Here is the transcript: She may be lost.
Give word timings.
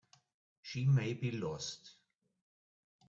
She 0.63 0.87
may 0.87 1.13
be 1.13 1.29
lost. 1.29 1.91